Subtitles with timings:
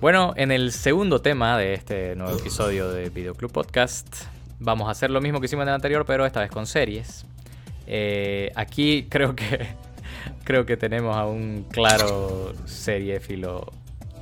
[0.00, 4.06] Bueno, en el segundo tema de este nuevo episodio de Videoclub Podcast,
[4.58, 7.26] vamos a hacer lo mismo que hicimos en el anterior, pero esta vez con series.
[7.86, 9.66] Eh, aquí creo que
[10.44, 13.70] creo que tenemos a un claro seriéfilo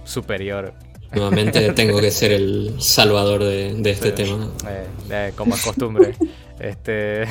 [0.02, 0.74] superior.
[1.12, 4.50] Nuevamente tengo que ser el salvador de, este tema.
[4.68, 6.16] Eh, eh, como es costumbre.
[6.58, 7.24] este.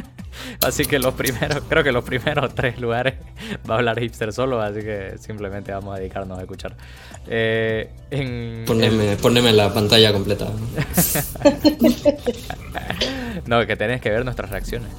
[0.60, 3.14] Así que los primeros, creo que los primeros tres lugares
[3.68, 6.76] va a hablar hipster solo, así que simplemente vamos a dedicarnos a escuchar.
[7.26, 7.90] Eh,
[8.66, 10.48] poneme, la pantalla completa.
[13.46, 14.90] no, que tenés que ver nuestras reacciones.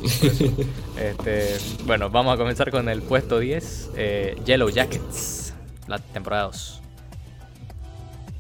[1.00, 5.54] Este, bueno, vamos a comenzar con el puesto 10, eh, Yellow Jackets,
[5.88, 6.82] la temporada 2.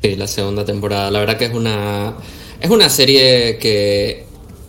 [0.01, 1.09] Sí, la segunda temporada.
[1.12, 2.13] La verdad que es una,
[2.59, 4.26] es una serie que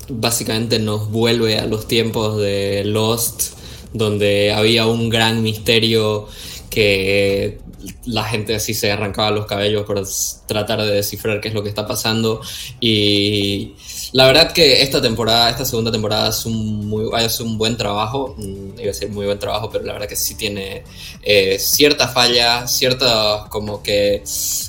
[0.09, 3.55] básicamente nos vuelve a los tiempos de Lost,
[3.93, 6.29] donde había un gran misterio
[6.71, 7.59] que
[8.07, 10.03] la gente así se arrancaba los cabellos por
[10.47, 12.41] tratar de descifrar qué es lo que está pasando.
[12.81, 13.75] Y
[14.15, 18.37] la verdad que esta temporada, esta segunda temporada es un, muy, es un buen trabajo,
[18.39, 20.85] mm, iba a decir muy buen trabajo, pero la verdad que sí tiene
[21.21, 24.23] eh, cierta falla, cierta como que,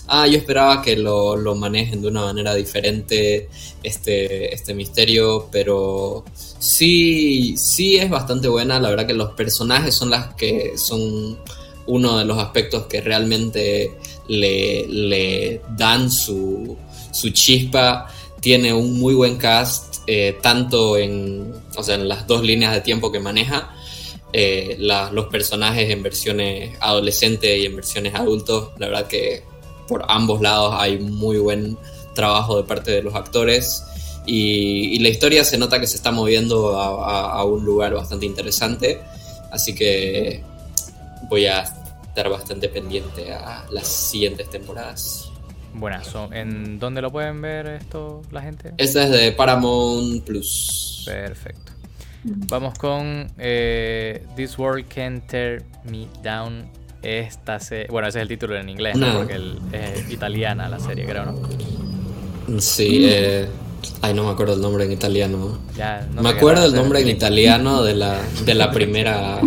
[0.08, 3.48] ah, yo esperaba que lo, lo manejen de una manera diferente
[3.84, 10.10] este, este misterio, pero sí, sí es bastante buena, la verdad que los personajes son
[10.10, 11.38] las que son
[11.86, 13.96] uno de los aspectos que realmente
[14.28, 16.76] le, dan su,
[17.32, 18.12] chispa.
[18.46, 21.52] Tiene un muy buen cast, eh, tanto en,
[21.88, 23.74] en las dos líneas de tiempo que maneja.
[24.34, 29.42] Eh, los personajes en versiones adolescentes y en versiones adultos, la verdad que
[29.88, 31.76] por ambos lados hay muy buen
[32.14, 33.84] trabajo de parte de los actores
[34.28, 39.02] y, la historia se nota que se está moviendo a un lugar bastante interesante,
[39.52, 40.44] así que
[41.32, 41.64] voy a
[42.08, 45.32] estar bastante pendiente a las siguientes temporadas.
[45.80, 46.30] Buenazo.
[46.32, 48.74] ¿En dónde lo pueden ver esto la gente?
[48.78, 51.04] Esta es de Paramount Plus.
[51.06, 51.72] Perfecto.
[52.24, 56.66] Vamos con eh, This World Can Tear Me Down.
[57.04, 57.86] Esta se...
[57.90, 59.36] Bueno, ese es el título en inglés, porque
[59.74, 62.60] es italiana la serie, creo, ¿no?
[62.60, 63.48] Sí, eh,
[64.02, 65.60] Ay, no me acuerdo el nombre en italiano.
[66.20, 69.40] me acuerdo el nombre en italiano de la, de la primera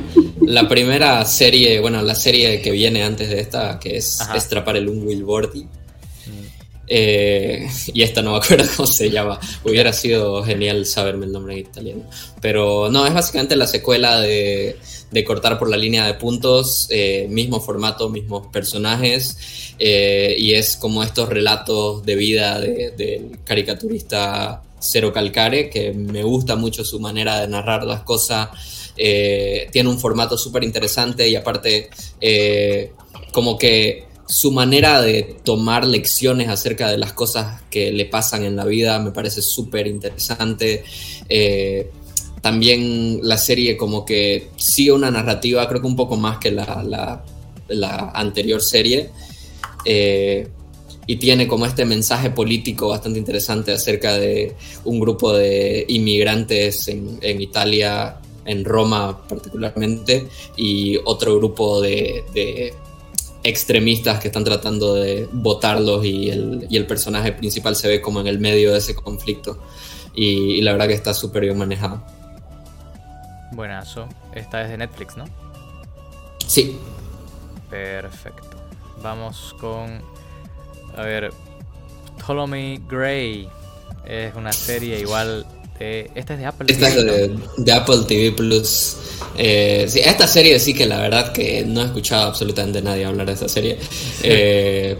[0.48, 4.88] la primera serie, bueno, la serie que viene antes de esta, que es Estrapar el
[4.88, 5.68] un Wilbordi.
[6.88, 9.38] Eh, y esta no me acuerdo cómo se llama.
[9.64, 12.04] Hubiera sido genial saberme el nombre en italiano.
[12.40, 14.76] Pero no, es básicamente la secuela de,
[15.10, 19.74] de Cortar por la línea de puntos, eh, mismo formato, mismos personajes.
[19.78, 26.56] Eh, y es como estos relatos de vida del caricaturista Cero Calcare, que me gusta
[26.56, 28.48] mucho su manera de narrar las cosas.
[28.96, 31.90] Tiene un formato súper interesante y aparte
[33.32, 38.56] como que su manera de tomar lecciones acerca de las cosas que le pasan en
[38.56, 40.84] la vida me parece súper interesante.
[42.42, 47.22] también la serie como que sigue una narrativa, creo que un poco más que la,
[47.68, 49.10] la anterior serie.
[49.84, 50.48] Eh,
[51.06, 57.40] y tiene como este mensaje político bastante interesante acerca de un grupo de inmigrantes en,
[57.40, 62.74] Italia, en Roma particularmente, y otro grupo de,
[63.48, 68.38] extremistas que están tratando de votarlos y el, personaje principal se ve como en el
[68.38, 69.58] medio de ese conflicto.
[70.14, 72.02] Y, la verdad que está súper bien manejado.
[73.52, 74.08] Buenazo.
[74.34, 75.24] Esta es de Netflix, ¿no?
[76.46, 76.78] Sí.
[77.70, 78.48] Perfecto.
[79.02, 80.02] Vamos con.
[80.96, 81.32] A ver.
[82.18, 83.48] Ptolemy Gray.
[84.04, 85.46] Es una serie igual.
[85.78, 86.94] De, esta es de Apple Esta es
[87.56, 88.96] de, Apple TV Plus.
[89.36, 93.32] Eh, esta serie sí que la verdad que no he escuchado absolutamente nadie hablar de
[93.32, 93.78] esta serie.
[94.22, 94.96] Eh,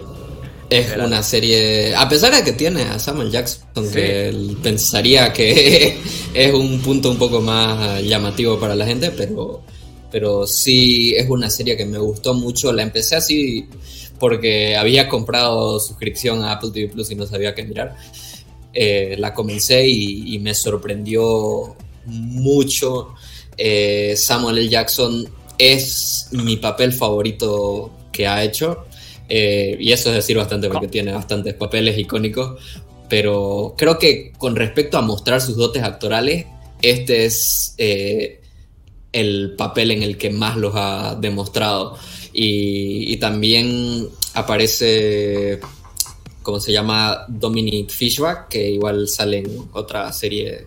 [0.71, 5.99] es una serie, a pesar de que tiene a Samuel Jackson, que pensaría que
[6.34, 9.62] es un punto un poco más llamativo para la gente, pero
[10.11, 12.73] pero sí es una serie que me gustó mucho.
[12.73, 13.69] La empecé así
[14.19, 17.97] porque había comprado suscripción a Apple TV Plus y no sabía qué mirar.
[18.73, 21.76] Eh, la comencé y, me sorprendió
[22.06, 23.15] mucho.
[23.56, 24.69] Eh, Samuel L.
[24.69, 25.29] Jackson
[25.59, 28.87] es mi papel favorito que ha hecho.
[29.29, 32.61] Eh, y eso es decir bastante porque tiene bastantes papeles icónicos.
[33.09, 36.47] Pero creo que con respecto a mostrar sus dotes actorales,
[36.82, 37.75] este es
[39.12, 41.97] el papel en el que más los ha demostrado.
[42.32, 45.61] Y, también aparece,
[46.43, 50.67] como se llama, Dominic Fishback, que igual sale en otra serie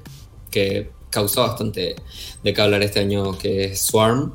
[0.49, 1.95] que causó bastante
[2.43, 4.33] de qué hablar este año, que es Swarm.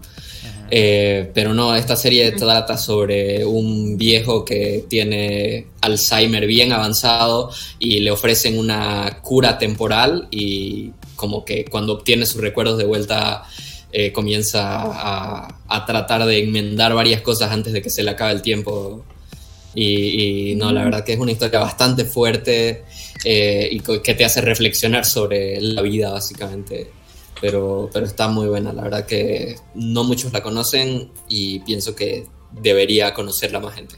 [0.70, 8.00] Eh, pero no, esta serie trata sobre un viejo que tiene Alzheimer bien avanzado y
[8.00, 13.44] le ofrecen una cura temporal y como que cuando obtiene sus recuerdos de vuelta
[13.92, 14.82] eh, comienza
[15.68, 19.04] a, tratar de enmendar varias cosas antes de que se le acabe el tiempo.
[19.78, 22.84] Y, no, la verdad que es una historia bastante fuerte
[23.24, 26.90] eh, y que te hace reflexionar sobre la vida básicamente
[27.40, 28.72] pero, pero está muy buena.
[28.72, 33.96] La verdad que no muchos la conocen y pienso que debería conocerla más gente.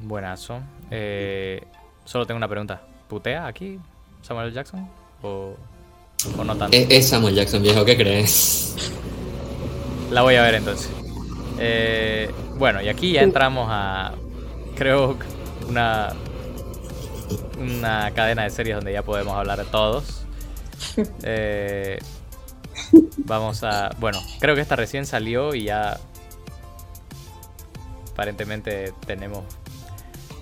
[0.00, 0.60] Buenazo.
[0.90, 1.62] Eh,
[2.04, 2.82] solo tengo una pregunta.
[3.08, 3.78] ¿Putea aquí
[4.22, 4.88] Samuel Jackson?
[5.22, 5.54] ¿O,
[6.44, 6.76] no tanto?
[6.76, 8.74] Es, Samuel Jackson, viejo, ¿qué crees?
[10.10, 10.90] La voy a ver entonces.
[11.58, 14.14] Eh, bueno, y aquí ya entramos a,
[14.78, 15.18] creo,
[15.68, 16.14] una,
[17.58, 20.24] una cadena de series donde ya podemos hablar todos.
[21.22, 21.98] Eh,
[23.18, 23.90] Vamos a.
[23.98, 25.98] Bueno, creo que esta recién salió y ya.
[28.12, 29.44] Aparentemente tenemos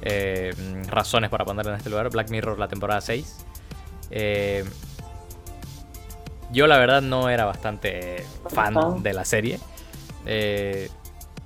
[0.03, 0.55] eh,
[0.87, 2.09] razones para ponerla en este lugar.
[2.11, 3.37] Black Mirror, la temporada 6.
[4.11, 4.65] Eh,
[6.53, 9.59] yo, la verdad, no era bastante fan de la serie.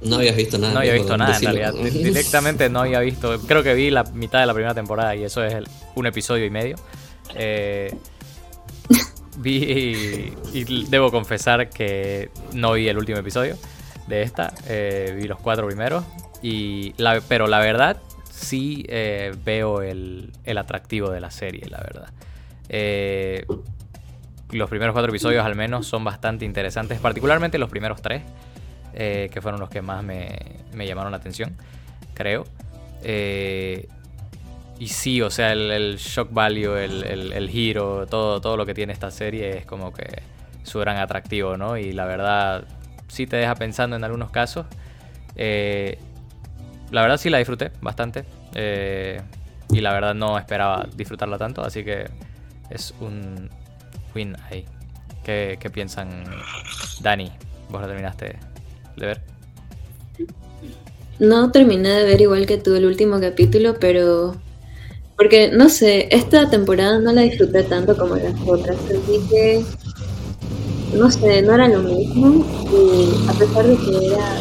[0.03, 0.73] No habías visto nada.
[0.73, 1.75] No había visto nada, en realidad.
[1.93, 3.39] Directamente no había visto.
[3.41, 5.55] Creo que vi la mitad de la primera temporada y eso es
[5.95, 6.77] un episodio y medio.
[7.35, 7.95] Eh,
[9.37, 13.57] vi y debo confesar que no vi el último episodio
[14.07, 16.05] de esta, eh, vi los cuatro primeros,
[16.43, 17.99] y la, pero la verdad
[18.29, 22.09] sí eh, veo el, atractivo de la serie, la verdad.
[24.51, 28.23] Los primeros cuatro episodios al menos son bastante interesantes, particularmente los primeros tres,
[28.93, 30.39] que fueron los que más me,
[30.73, 31.57] me llamaron la atención,
[32.15, 32.45] creo.
[34.81, 38.95] Y sí, o sea, el, shock value, el, el, giro, todo, todo lo que tiene
[38.95, 40.23] esta serie es como que
[40.63, 41.77] su gran atractivo, ¿no?
[41.77, 42.65] Y la verdad,
[43.07, 44.65] sí te deja pensando en algunos casos.
[45.37, 45.99] Eh,
[46.91, 48.25] la verdad sí la disfruté bastante.
[48.55, 49.21] Eh,
[49.69, 52.09] y la verdad no esperaba disfrutarla tanto, así que
[52.71, 53.51] es un
[54.15, 54.65] win ahí.
[55.23, 56.25] ¿Qué, qué piensan,
[57.03, 57.31] Dani?
[57.69, 58.50] ¿Vos lo terminaste
[58.97, 59.21] de ver?
[61.19, 64.35] No terminé de ver igual que tú el último capítulo, pero
[65.21, 68.75] porque, no sé, esta temporada no la disfruté tanto como las otras.
[68.89, 69.63] Sentí que,
[70.97, 72.43] no sé, no era lo mismo.
[72.73, 74.39] Y a pesar de que era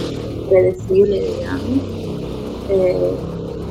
[0.50, 1.84] predecible, digamos,
[2.70, 3.12] eh,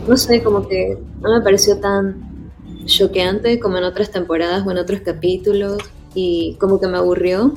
[0.06, 2.52] no sé, como que no me pareció tan
[2.84, 5.78] choqueante como en otras temporadas o en otros capítulos.
[6.14, 7.54] Y como que me aburrió.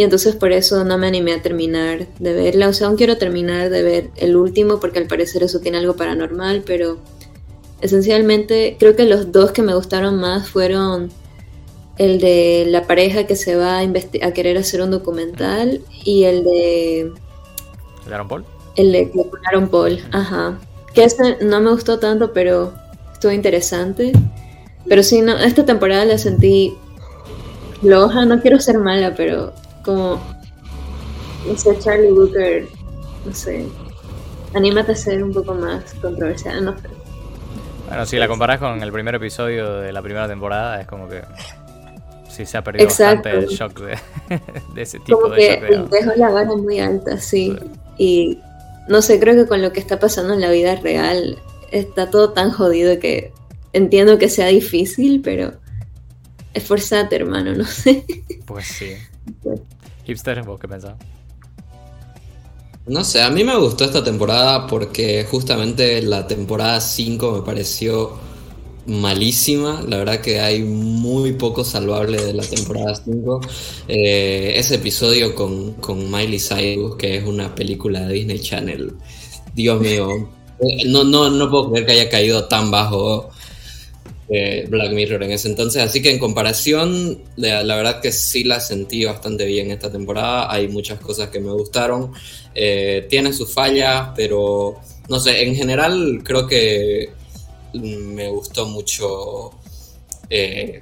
[0.00, 2.68] Y entonces por eso no me animé a terminar de verla.
[2.68, 5.94] O sea, aún quiero terminar de ver el último porque al parecer eso tiene algo
[5.94, 6.96] paranormal, pero
[7.82, 11.10] Esencialmente, creo que los dos que me gustaron más fueron
[11.98, 16.44] el de la pareja que se va a, a querer hacer un documental y el
[16.44, 17.00] de...
[17.00, 18.44] ¿El de Aaron Paul?
[18.76, 19.12] El de
[19.48, 20.58] Aaron Paul, ajá.
[20.94, 22.72] Que ese no me gustó tanto, pero
[23.12, 24.12] estuvo interesante.
[24.88, 26.74] Pero sí, no, esta temporada la sentí
[27.82, 29.52] floja, no quiero ser mala, pero
[29.84, 30.20] como...
[31.46, 32.68] No sé, Charlie Booker,
[33.24, 33.66] no sé,
[34.54, 36.88] anímate a ser un poco más controversial, no sé.
[37.88, 41.22] Bueno, si la comparas con el primer episodio de la primera temporada, es como que
[42.28, 43.80] sí se ha perdido bastante el shock
[44.74, 47.56] de, ese tipo como de que Dejo la vara muy alta, sí.
[47.98, 48.38] Y
[48.88, 51.38] no sé, creo que con lo que está pasando en la vida real
[51.72, 53.32] está todo tan jodido que
[53.72, 55.52] entiendo que sea difícil, pero
[56.54, 58.04] esforzate, hermano, no sé.
[58.46, 58.94] Pues sí.
[60.10, 60.94] Hipster, ¿vos qué pensás?
[62.86, 68.14] No sé, a mí me gustó esta temporada porque justamente la temporada 5 me pareció
[68.86, 69.84] malísima.
[69.86, 73.40] La verdad que hay muy poco salvable de la temporada 5.
[73.86, 78.92] Eh, ese episodio con, con, Miley Cyrus, que es una película de Disney Channel.
[79.54, 80.08] Dios mío,
[80.58, 83.30] eh, no, no, no puedo creer que haya caído tan bajo
[84.68, 85.82] Black Mirror en ese entonces.
[85.82, 90.52] Así que en comparación, la, verdad que sí la sentí bastante bien esta temporada.
[90.52, 92.12] Hay muchas cosas que me gustaron.
[92.54, 94.76] Eh, tiene sus fallas, pero
[95.08, 97.10] no sé, en general creo que
[97.74, 99.50] me gustó mucho.
[100.28, 100.78] Eh,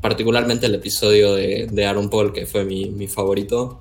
[0.00, 3.80] particularmente el episodio de, Aaron Paul, que fue mi, favorito.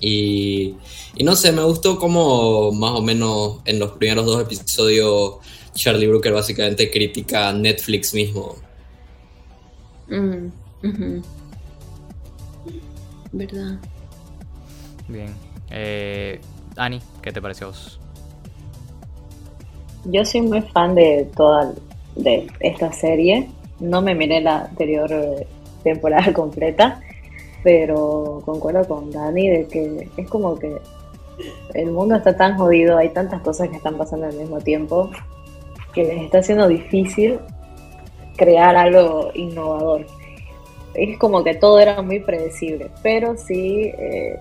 [0.00, 0.74] Y,
[1.16, 5.36] y, no sé, me gustó como más o menos en los primeros dos episodios
[5.78, 8.56] Charlie Brooker básicamente critica a Netflix mismo.
[10.08, 10.48] Mm,
[13.32, 13.78] ¿Verdad?
[15.06, 15.32] Bien.
[15.70, 16.40] Eh,
[16.76, 18.00] Ani, ¿qué te pareció vos?
[20.06, 21.72] Yo soy muy fan de toda
[22.16, 23.48] de esta serie.
[23.78, 25.46] No me miré la anterior eh,
[25.84, 27.00] temporada completa,
[27.62, 30.76] pero concuerdo con Dani de que es como que
[31.74, 35.10] el mundo está tan jodido, hay tantas cosas que están pasando al mismo tiempo,
[35.92, 37.38] que les está siendo difícil
[38.36, 40.06] crear algo innovador.
[40.94, 44.38] Es como que todo era muy predecible, pero sí, eh,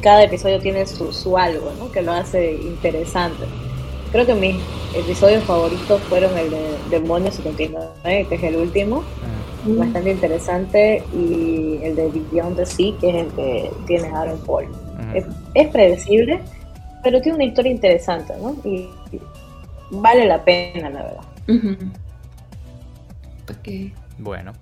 [0.00, 1.90] cada episodio tiene su, su algo, ¿no?
[1.90, 3.44] Que lo hace interesante.
[4.12, 4.56] Creo que mis
[4.94, 9.02] episodios favoritos fueron el de Demonios 79, que es el último,
[9.66, 9.78] Mm.
[9.78, 14.66] bastante interesante, y el de Beyond the Sea, que es el que tiene Aaron Paul.
[15.14, 15.24] Es,
[15.54, 16.40] es predecible,
[17.02, 18.54] pero tiene una historia interesante, ¿no?
[18.62, 18.88] Y
[19.90, 21.24] vale la pena, la verdad.
[21.48, 21.76] Ujú.
[23.50, 23.92] Ok.
[24.18, 24.52] Bueno,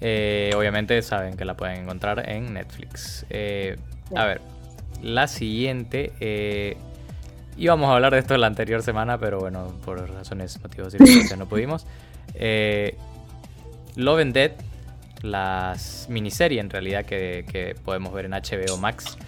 [0.00, 3.24] eh, obviamente saben que la pueden encontrar en Netflix.
[3.30, 3.76] Eh,
[4.14, 4.40] a ver,
[5.02, 6.12] la siguiente.
[6.20, 6.76] eh,
[7.56, 11.38] íbamos a hablar de esto la anterior semana, pero bueno, por razones, motivos y circunstancias
[11.38, 11.86] no pudimos.
[12.34, 12.96] Eh,
[13.96, 14.52] Love and Dead,
[15.22, 15.76] la
[16.08, 19.18] miniserie en realidad que, que podemos ver en HBO Max,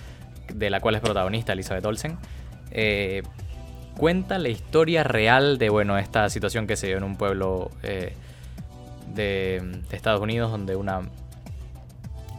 [0.52, 2.16] de la cual es protagonista Elizabeth Olsen.
[2.70, 3.22] eh,
[4.02, 8.14] cuenta la historia real de bueno esta situación que se dio en un pueblo eh,
[9.14, 11.02] de, de Estados Unidos donde una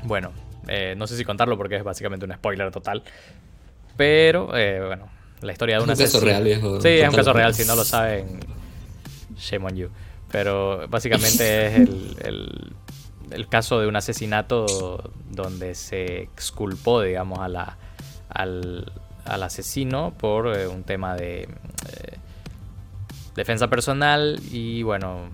[0.04, 0.34] bueno
[0.68, 3.02] eh, no sé si contarlo porque es básicamente un spoiler total
[3.96, 5.08] pero eh, bueno
[5.42, 6.82] la historia de Es una un caso real, viejo.
[6.82, 8.42] sí es un caso real si no lo saben
[9.38, 9.90] shame on you
[10.30, 12.74] pero básicamente es el, el-
[13.32, 17.78] el caso de un asesinato donde se exculpó digamos a la
[18.28, 18.92] al,
[19.26, 22.18] al asesino por eh, un tema de eh,
[23.36, 25.30] defensa personal y bueno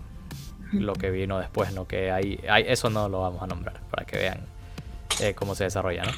[0.74, 4.06] lo que vino después no que hay, hay eso no lo vamos a nombrar para
[4.06, 4.40] que vean
[5.20, 6.12] eh, cómo se desarrolla ¿no?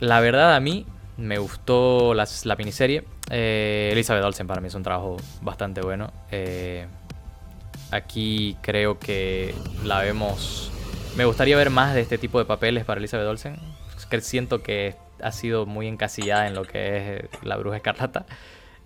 [0.00, 0.86] La verdad a mí
[1.18, 3.04] me gustó las- la miniserie.
[3.30, 6.10] Elizabeth Olsen para mí es un trabajo bastante bueno.
[7.90, 9.54] Aquí creo que
[9.84, 10.70] la vemos
[11.16, 13.56] me gustaría ver más de este tipo de papeles para Elizabeth Olsen
[14.22, 18.26] siento que ha sido muy encasillada en lo que es eh, la bruja escarlata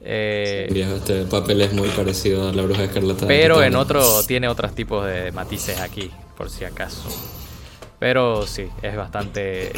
[0.00, 3.26] Eh, este papel es muy parecido a la bruja escarlata.
[3.26, 7.08] pero en otro tiene otros tipos de matices aquí, por si acaso.
[7.98, 9.72] Pero sí, es bastante,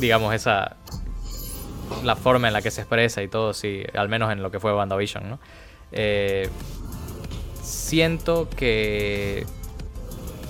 [0.00, 0.76] digamos, esa...
[2.04, 4.60] La forma en la que se expresa y todo, sí, al menos en lo que
[4.60, 5.38] fue WandaVision, ¿no?
[5.92, 6.48] Eh,
[7.62, 9.44] siento que...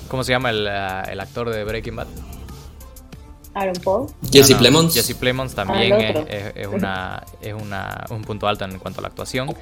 [0.08, 2.06] ¿Cómo se llama el, ah, el actor de Breaking Bad?
[3.54, 4.06] Aaron Paul.
[4.30, 4.94] Jesse No, no, Plemons.
[4.94, 6.26] Jesse Plemons también Ah, es, otro.
[6.28, 9.54] es- es una, es una, un punto alto en cuanto a la actuación.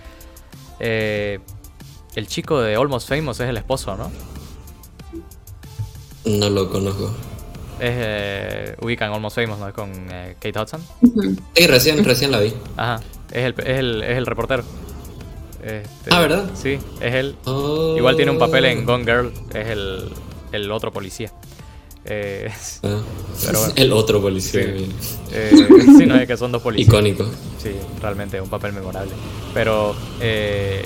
[0.81, 1.39] Eh,
[2.15, 4.11] el chico de Almost Famous es el esposo, ¿no?
[6.25, 7.15] No lo conozco.
[7.79, 9.73] Es, eh, ubican Almost Famous, ¿no?
[9.73, 10.81] Con eh, Kate Hudson.
[11.03, 11.37] Ujú.
[11.55, 12.53] Sí, recién, recién la vi.
[12.77, 13.01] Ajá.
[13.31, 14.65] Es el, es el, es el reportero.
[15.63, 16.51] Este, Ah, ¿verdad?
[16.55, 17.37] Sí, es él.
[17.45, 17.95] Oh.
[17.97, 19.33] Igual tiene un papel en Gone Girl.
[19.55, 20.11] Es el,
[20.53, 21.33] el otro policía.
[22.09, 22.49] Eh,
[22.85, 23.01] Ah,
[23.45, 23.75] Pero bueno.
[23.77, 24.63] El otro policía.
[24.63, 24.89] Sí.
[25.33, 25.53] eh,
[25.99, 26.89] sí, no es que son dos policías.
[26.89, 27.25] Icónico.
[27.63, 29.13] Sí, realmente un papel memorable.
[29.53, 30.85] Pero eh,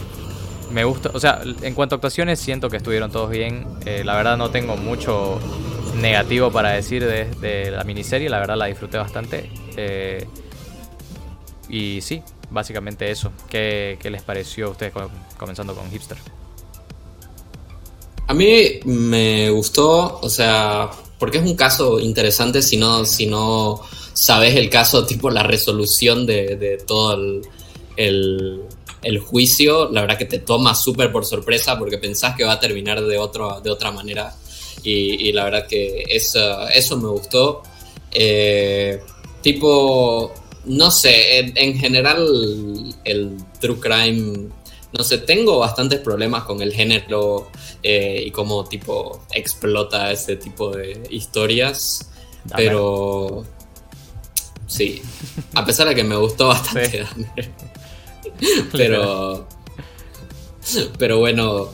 [0.71, 3.67] me gusta, o sea, en cuanto a actuaciones siento que estuvieron todos bien.
[3.85, 5.39] Eh, la verdad no tengo mucho
[6.01, 9.51] negativo para decir de, de la miniserie, la verdad la disfruté bastante.
[11.69, 13.31] Y sí, básicamente eso.
[13.49, 15.09] ¿Qué, qué les pareció a ustedes com-
[15.39, 16.17] comenzando con Hipster?
[18.27, 20.89] A mí me gustó, o sea,
[21.21, 23.81] porque es un caso interesante si no, si no
[24.15, 27.43] sabes el caso, tipo la resolución de, de todo el,
[27.97, 32.61] el- juicio, la verdad que te toma súper por sorpresa porque pensás que va a
[32.61, 34.35] terminar de, otro, de otra manera
[34.83, 37.63] y, y la verdad que eso, eso me gustó.
[38.13, 39.01] Eh,
[39.43, 40.33] tipo,
[40.67, 44.49] no sé, en, en general el true crime,
[44.93, 47.51] no sé, tengo bastantes problemas con el género
[47.83, 52.11] eh, y cómo tipo explota ese tipo de historias,
[52.45, 52.65] Dame.
[52.65, 53.45] pero
[54.67, 55.01] sí,
[55.55, 57.43] a pesar de que me gustó bastante Sí.
[58.73, 59.47] Pero
[60.99, 61.71] pero bueno,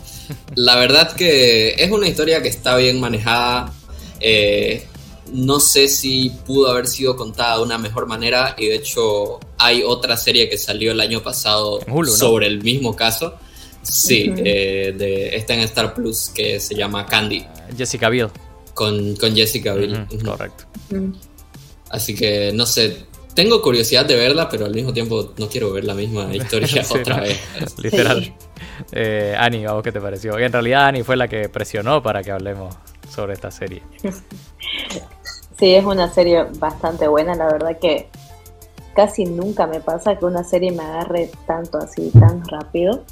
[0.55, 3.73] la verdad que es una historia que está bien manejada.
[4.21, 4.87] eh,
[5.33, 9.83] no sé si pudo haber sido contada de una mejor manera y de hecho hay
[9.83, 12.17] otra serie que salió el año pasado En Hulu, ¿no?
[12.17, 13.35] sobre el mismo caso.
[13.83, 17.45] Sí, eh, de, está en Star Plus que se llama Candy
[17.77, 18.29] Jessica Biel.
[18.75, 20.07] con, con Jessica Biel.
[20.25, 20.65] Correcto.
[20.91, 21.13] Ujú.
[21.91, 23.05] Así que no sé,
[23.35, 26.99] tengo curiosidad de verla, pero al mismo tiempo no quiero ver la misma historia Sí,
[26.99, 27.23] otra ¿no?
[27.23, 27.39] vez.
[27.79, 28.35] Literal.
[28.93, 30.37] Eh, Ani, ¿a vos qué te pareció?
[30.39, 32.75] En realidad Ani fue la que presionó para que hablemos
[33.15, 33.83] sobre esta serie.
[35.59, 38.09] Sí, es una serie bastante buena, la verdad que
[38.95, 43.03] casi nunca me pasa que una serie me agarre tanto así, tan rápido.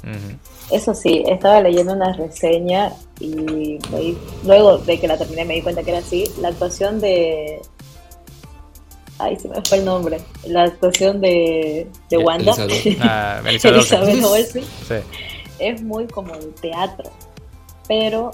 [0.71, 5.61] Eso sí, estaba leyendo una reseña y di- luego de que la terminé me di
[5.61, 6.23] cuenta que era así.
[6.41, 7.61] La actuación de
[9.17, 10.19] Ay, se me fue el nombre.
[10.45, 12.51] La actuación de, de Wanda.
[12.53, 12.97] Elizabeth.
[13.01, 13.41] Ah.
[13.45, 14.63] Elizabeth Olsen.
[14.63, 14.95] Sí.
[15.59, 17.09] Es muy como de teatro.
[17.87, 18.31] Pero,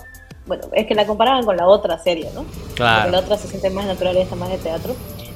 [0.51, 2.41] bueno, es que la comparaban con la otra serie, ¿no?
[2.43, 3.20] Porque la Claro.
[3.20, 4.93] otra se siente más natural y esta más de teatro.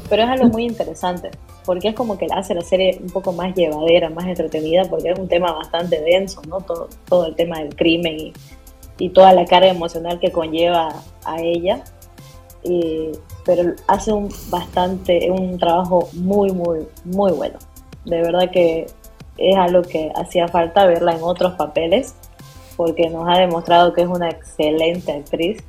[0.09, 1.31] Pero es algo muy interesante,
[1.65, 5.17] porque es como que hace la serie un poco más llevadera, más entretenida, porque es
[5.17, 6.59] un tema bastante denso, ¿no?
[6.59, 8.33] Todo, todo el tema del crimen y,
[8.97, 10.89] y toda la carga emocional que conlleva
[11.23, 11.81] a ella.
[12.61, 13.11] Y-
[13.45, 17.57] pero hace un bastante, un trabajo muy, muy, muy bueno.
[18.03, 18.87] De verdad que
[19.37, 22.15] es algo que hacía falta verla en otros papeles,
[22.75, 25.63] porque nos ha demostrado que es una excelente actriz.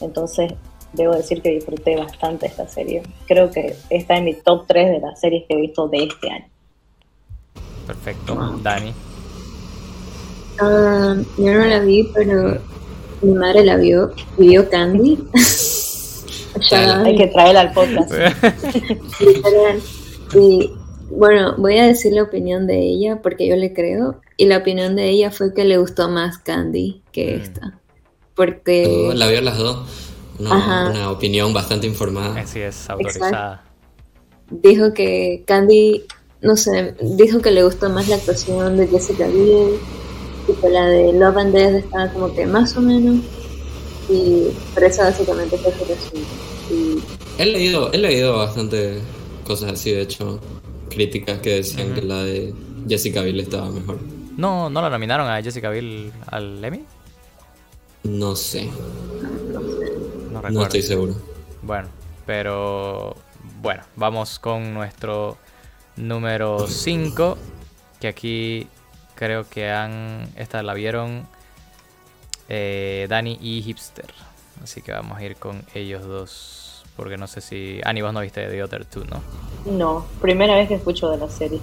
[0.00, 0.52] Entonces,
[0.92, 3.02] debo decir que disfruté bastante esta serie.
[3.26, 6.30] Creo que está en mi top 3 de las series que he visto de este
[6.30, 6.46] año.
[7.86, 8.58] Perfecto.
[8.62, 8.92] Dani.
[10.60, 12.58] Ah, yo no la vi, pero
[13.22, 15.18] mi madre la vio y vio Candy.
[16.72, 18.12] Hay que traerla al podcast.
[20.34, 20.70] Y
[21.10, 24.20] bueno, voy a decir la opinión de ella porque yo le creo.
[24.36, 27.40] Y la opinión de ella fue que le gustó más Candy que Mm.
[27.40, 27.80] esta.
[28.34, 29.10] Porque.
[29.14, 29.86] La vio las dos.
[30.38, 32.40] Una, opinión bastante informada.
[32.40, 33.64] Así es, autorizada.
[34.50, 36.04] dijo que Candy,
[36.42, 39.74] no sé, dijo que le gustó más la actuación de Jessica Biel
[40.46, 43.16] y que la de Love and Death estaba como que más o menos.
[44.08, 46.24] Y por eso básicamente fue su resumen.
[46.70, 49.00] Y He leído, he leído bastante
[49.44, 50.38] cosas así, de hecho,
[50.98, 52.52] críticas que decían que la de
[52.88, 54.00] Jessica Biel estaba mejor.
[54.36, 56.84] ¿No, ¿No la nominaron a Jessica Biel al Emmy?
[58.02, 60.50] No sé, No recuerdo.
[60.50, 61.14] no estoy seguro.
[61.62, 61.86] Bueno,
[62.26, 63.14] pero
[63.62, 65.36] bueno, vamos con nuestro
[65.96, 67.38] número 5,
[68.00, 68.66] que aquí
[69.14, 71.28] creo que han, esta la vieron
[72.48, 74.12] eh, Dani y Hipster,
[74.64, 76.67] así que vamos a ir con ellos dos,
[76.98, 77.78] porque no sé si...
[77.84, 79.22] Ani, vos no viste The Other Two, ¿no?
[79.72, 81.60] No, primera vez que escucho de la serie.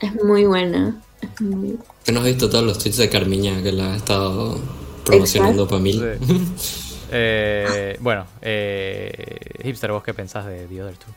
[0.00, 0.98] es muy buena.
[1.20, 4.58] Es muy- Que no has visto todos los tweets de Carmiña que la ha estado
[5.04, 6.00] promocionando para mí.
[7.12, 11.12] Eh, bueno, eh, Hipster, ¿vos qué pensás de The Other Two?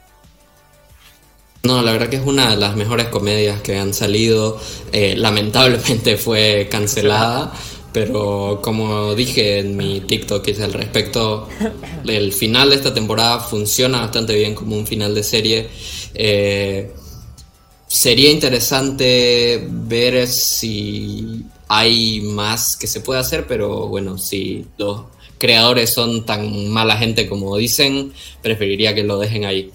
[1.62, 4.60] No, la verdad que es una de las mejores comedias que han salido.
[4.92, 7.54] Eh, lamentablemente fue cancelada,
[7.94, 11.48] pero como dije en mi TikTok hice al respecto,
[12.08, 15.70] el final de esta temporada funciona bastante bien como un final de serie.
[16.16, 16.92] Eh,
[17.88, 25.04] sería interesante ver si hay más que se puede hacer, pero bueno, si los
[25.38, 29.72] creadores son tan mala gente como dicen, preferiría que lo dejen ahí.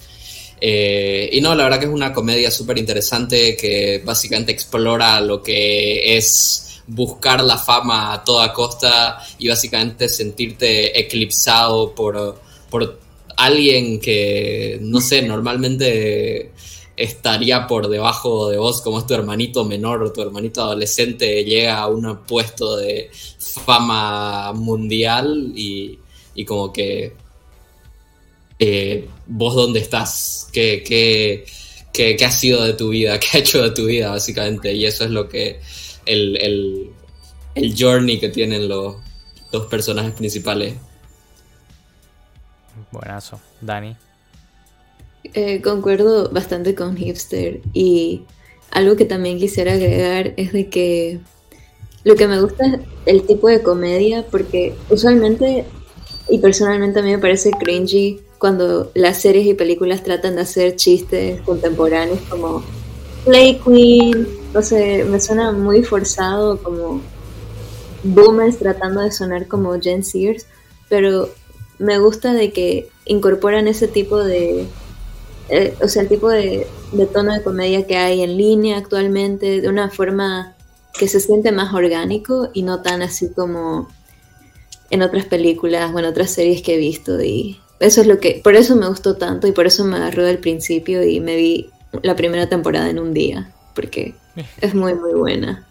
[0.61, 5.41] Eh, y no, la verdad que es una comedia súper interesante que básicamente explora lo
[5.43, 12.99] que es buscar la fama a toda costa y básicamente sentirte eclipsado por, por
[13.37, 16.53] alguien que, no sé, normalmente
[16.97, 21.79] estaría por debajo de vos, como es tu hermanito menor o tu hermanito adolescente, llega
[21.79, 25.99] a un puesto de fama mundial y,
[26.35, 27.13] y como que
[28.59, 31.45] eh, vos dónde estás, ¿Qué, qué,
[31.93, 34.73] qué, qué ha sido de tu vida, qué ha hecho de tu vida, básicamente.
[34.75, 35.61] Y eso es lo que
[36.09, 36.91] el, el,
[37.55, 38.97] el journey que tienen los,
[39.53, 40.75] los personajes principales.
[42.91, 43.41] Buenazo.
[43.61, 43.97] Dani.
[45.35, 48.23] Eh, concuerdo bastante con Hipster y
[48.71, 51.21] algo que también quisiera agregar es de que
[52.05, 55.65] lo que me gusta es el tipo de comedia porque usualmente
[56.31, 60.77] y personalmente a mí me parece cringy cuando las series y películas tratan de hacer
[60.77, 62.63] chistes contemporáneos como
[63.25, 67.01] Play Queen, no sé, me suena muy forzado como
[68.03, 70.47] boomers tratando de sonar como Gen Zers,
[70.89, 71.29] pero
[71.79, 74.67] me gusta de que incorporan ese tipo de
[75.49, 79.61] eh, o sea, el tipo de, de tono de comedia que hay en línea actualmente,
[79.61, 80.55] de una forma
[80.99, 83.89] que se siente más orgánico y no tan así como
[84.91, 87.23] en otras películas o en otras series que he visto.
[87.23, 90.25] Y eso es lo que, por eso me gustó tanto y por eso me agarró
[90.25, 91.71] del principio y me vi
[92.03, 94.15] la primera temporada en un día, porque
[94.61, 95.67] es muy, muy buena.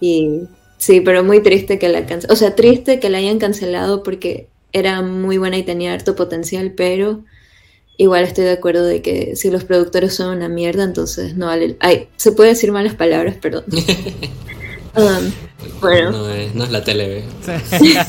[0.00, 0.42] Y
[0.78, 2.32] sí, pero muy triste que la cancelen.
[2.32, 6.72] O sea, triste que la hayan cancelado porque era muy buena y tenía harto potencial,
[6.76, 7.24] pero
[7.96, 11.76] igual estoy de acuerdo de que si los productores son una mierda, entonces no vale.
[11.80, 13.64] Ay, se puede decir malas palabras, perdón.
[14.98, 15.30] Um,
[15.82, 17.22] bueno, No es, no es la tele.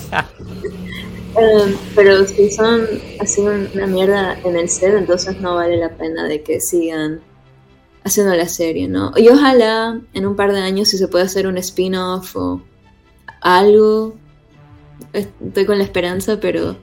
[1.36, 2.88] um, pero si son
[3.20, 7.20] así un- una mierda en el set, entonces no vale la pena de que sigan
[8.08, 9.12] haciendo la serie, ¿no?
[9.16, 12.62] Y ojalá en un par de años si se puede hacer un spin-off o
[13.42, 14.16] algo.
[15.14, 16.78] Estoy con la esperanza, pero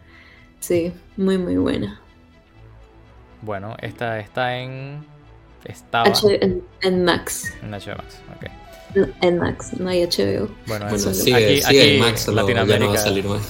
[0.60, 2.00] sí, muy muy buena.
[3.42, 5.04] Bueno, esta está en.
[5.64, 7.52] Estaba H- en, en Max.
[7.62, 8.20] en HBO Max.
[8.36, 8.50] Ok.
[9.22, 10.48] En Max, no hay HBO.
[10.66, 12.92] Bueno, sigue, aquí, sigue aquí en Max, ya no va Latinoamérica.
[12.92, 13.42] a salir más.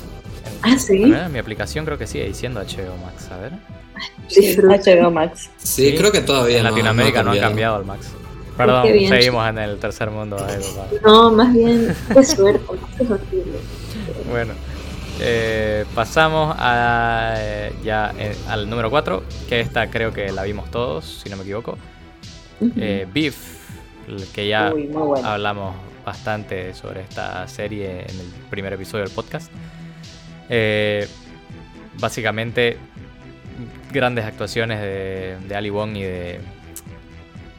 [0.62, 1.04] Ah, sí.
[1.04, 3.30] A ver, mi aplicación creo que sigue diciendo HBO Max.
[3.30, 3.52] A ver.
[4.28, 4.76] Disfruta.
[4.76, 5.50] HBO Max.
[5.58, 8.10] Sí, Sí, creo que todavía en no- Latinoamérica no, ha cambiado al Max.
[8.56, 9.08] Perdón, bien.
[9.08, 10.36] seguimos en el tercer mundo.
[10.36, 10.86] papá.
[11.04, 12.64] No, más bien, qué suerte.
[13.00, 13.58] Es horrible.
[14.30, 14.52] Bueno,
[15.20, 20.70] eh, pasamos a, eh, ya eh, al número 4, que esta creo que la vimos
[20.70, 21.76] todos, si no me equivoco.
[22.76, 23.36] Eh, Beef,
[24.32, 25.26] que ya Uy, muy bueno.
[25.28, 25.74] hablamos
[26.06, 29.50] bastante sobre esta serie en el primer episodio del podcast.
[30.48, 31.08] Eh,
[31.98, 32.76] básicamente,
[33.94, 36.40] grandes actuaciones de, de Ali Wong y de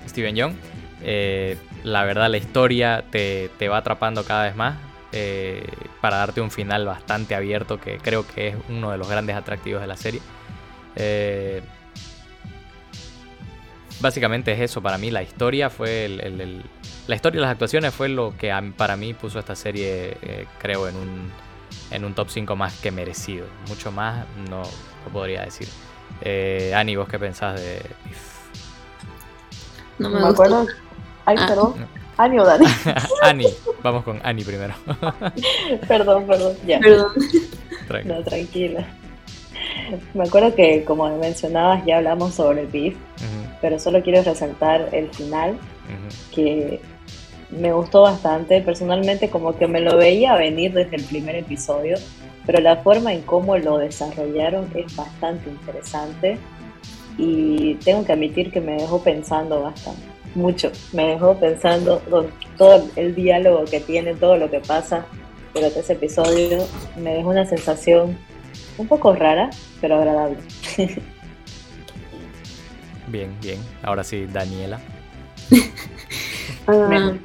[0.08, 0.54] Steven Young.
[1.02, 4.76] Eh, la verdad, la historia te, te va atrapando cada vez más
[5.12, 5.65] eh,
[6.02, 9.82] para darte un final bastante abierto que creo que es uno de los grandes atractivos
[9.82, 10.21] de la serie.
[10.95, 11.62] Eh,
[14.00, 15.12] básicamente es eso para mí.
[15.12, 16.08] La historia fue
[17.08, 20.17] la historia y las actuaciones fue lo que para mí puso esta serie,
[20.60, 21.32] creo, en un,
[21.91, 23.45] en un top 5 más que merecido.
[23.67, 24.63] Mucho más no
[25.13, 25.67] podría decir.
[26.21, 27.82] Eh, Ani, ¿vos qué pensás de?
[29.99, 30.65] No Me, acuerdo.
[31.25, 31.45] Ay, Ah.
[31.47, 31.73] perdón.
[32.17, 32.65] Ani o Dani.
[33.23, 33.45] Ani,
[33.84, 34.73] vamos con Ani primero.
[35.88, 36.54] perdón, perdón.
[36.65, 36.80] Ya.
[36.80, 37.12] Perdón.
[37.88, 38.08] Tranqui.
[38.08, 38.86] No, tranquila.
[40.13, 42.95] Me acuerdo que, como mencionabas, ya hablamos sobre el beef,
[43.62, 45.58] pero solo quiero resaltar el final,
[46.34, 46.82] que
[47.51, 48.62] me gustó bastante.
[48.62, 51.97] Personalmente, como que me lo veía venir desde el primer episodio,
[52.45, 56.38] pero la forma en cómo lo desarrollaron es bastante interesante
[57.17, 60.03] y tengo que admitir que me dejó pensando bastante,
[60.36, 60.71] mucho.
[60.93, 62.27] Me dejó pensando con
[62.58, 65.05] todo el diálogo que tiene, todo lo que pasa
[65.53, 66.65] durante ese episodio.
[66.97, 68.17] Me dejó una sensación
[68.77, 69.49] un poco rara,
[69.81, 70.38] pero agradable.
[73.08, 73.60] Bien, bien.
[73.84, 74.79] Ahora sí, Daniela.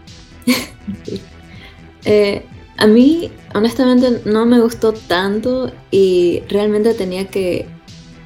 [2.06, 2.46] Eh,
[2.81, 7.66] a mí, honestamente, no me gustó tanto y realmente tenía que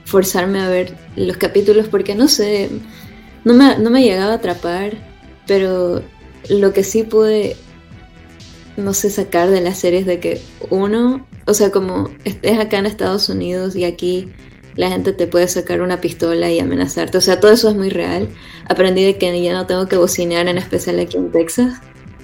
[0.05, 2.71] forzarme a ver los capítulos porque no sé,
[3.45, 4.93] no me, no me llegaba a atrapar,
[5.49, 6.03] pero
[6.49, 7.57] lo que sí pude,
[8.77, 10.41] no sé, sacar de las series de que
[10.71, 14.31] uno, o sea, como estés acá en Estados Unidos y aquí
[14.77, 17.91] la gente te puede sacar una pistola y amenazarte, o sea, todo eso es muy
[17.91, 18.29] real.
[18.69, 21.81] Aprendí de que ya no tengo que bocinear, en especial aquí en Texas,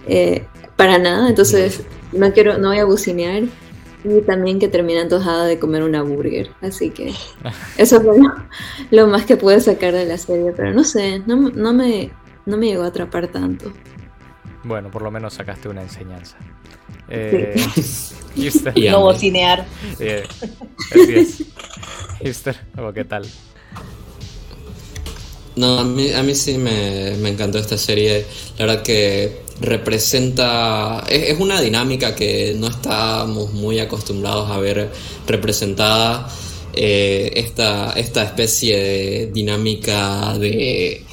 [0.06, 0.44] eh,
[0.76, 1.80] para nada, entonces
[2.12, 3.44] no quiero, no voy a bocinear.
[4.02, 6.50] Y también que terminé antojada de comer una burger.
[6.62, 7.12] Así que
[7.76, 8.32] eso fue lo,
[8.90, 10.52] lo más que pude sacar de la serie.
[10.56, 12.10] Pero no sé, no, no, me,
[12.46, 13.72] no me llegó a atrapar tanto.
[14.64, 16.36] Bueno, por lo menos sacaste una enseñanza.
[17.08, 17.54] Eh,
[18.36, 18.72] Houston.
[18.74, 19.66] Y no bocinear.
[19.98, 20.26] Eh,
[20.90, 21.44] así es.
[22.22, 23.26] Houston, ¿o qué tal?
[25.56, 28.24] No, a mí, a mí sí me, me encantó esta serie.
[28.58, 31.04] La verdad que representa.
[31.08, 34.90] Es, una dinámica que no estamos muy acostumbrados a ver
[35.26, 36.28] representada.
[36.72, 41.04] Eh, esta, esta especie de dinámica de.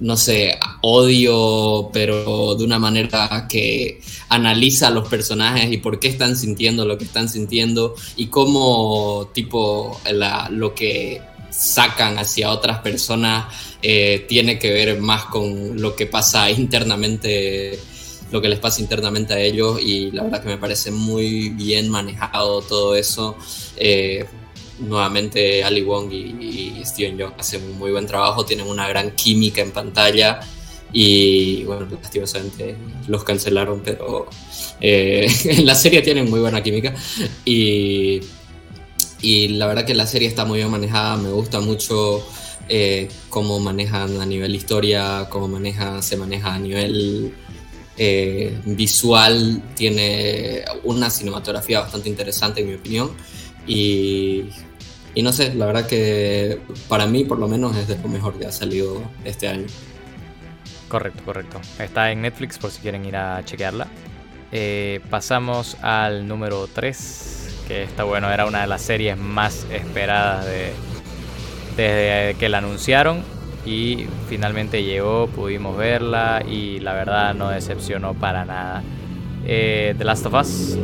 [0.00, 6.08] No sé, odio, pero de una manera que analiza a los personajes y por qué
[6.08, 12.80] están sintiendo lo que están sintiendo y cómo, tipo, la- lo que sacan hacia otras
[12.80, 13.46] personas
[13.82, 17.78] eh, tiene que ver más con lo que pasa internamente,
[18.30, 21.88] lo que les pasa internamente a ellos y la verdad que me parece muy bien
[21.88, 23.36] manejado todo eso.
[23.76, 24.26] Eh,
[24.78, 29.60] nuevamente Ali Wong y, Steven Young hacen un muy buen trabajo, tienen una gran química
[29.60, 30.40] en pantalla
[30.92, 34.28] y bueno, lastimosamente los cancelaron, pero
[34.80, 36.94] eh, en la serie tienen muy buena química
[37.44, 38.20] y,
[39.22, 42.26] y la verdad que la serie está muy bien manejada, me gusta mucho
[42.68, 47.34] eh, cómo manejan a nivel historia, cómo maneja, se maneja a nivel
[47.96, 53.10] eh, visual, tiene una cinematografía bastante interesante en mi opinión
[53.66, 54.44] y,
[55.14, 58.38] y no sé, la verdad que para mí por lo menos es de lo mejor
[58.38, 59.66] que ha salido este año.
[60.88, 61.60] Correcto, correcto.
[61.78, 63.86] Está en Netflix por si quieren ir a chequearla.
[64.52, 67.39] Eh, pasamos al número 3,
[67.70, 70.72] que está bueno, era una de las series más esperadas de,
[71.76, 73.22] desde que la anunciaron
[73.64, 78.82] y finalmente llegó, pudimos verla y la verdad no decepcionó para nada.
[79.46, 80.76] Eh, The Last of Us.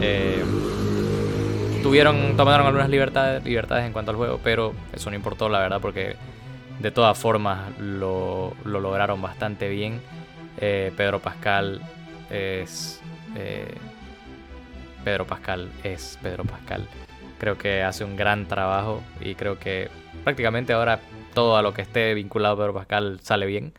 [0.00, 0.42] eh,
[1.82, 5.78] tuvieron, tomaron algunas libertades, libertades en cuanto al juego, pero eso no importó la verdad
[5.82, 6.16] porque
[6.78, 10.00] de todas formas lo, lo lograron bastante bien.
[10.56, 11.82] Eh, Pedro Pascal
[12.30, 12.98] es...
[15.04, 16.86] Pedro Pascal es Pedro Pascal.
[17.38, 19.88] Creo que hace un gran trabajo y creo que
[20.24, 21.00] prácticamente ahora
[21.34, 23.72] todo a lo que esté vinculado a Pedro Pascal sale bien.